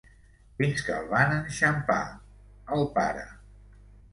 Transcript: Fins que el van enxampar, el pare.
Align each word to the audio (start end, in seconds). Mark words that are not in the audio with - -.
Fins 0.61 0.85
que 0.87 0.95
el 1.01 1.11
van 1.11 1.35
enxampar, 1.35 1.99
el 2.79 2.89
pare. 2.99 3.29